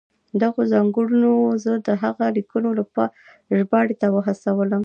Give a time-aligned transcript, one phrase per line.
[0.41, 2.69] دغو ځانګړنو زه د هغه د لیکنو
[3.59, 4.79] ژباړې ته وهڅولم.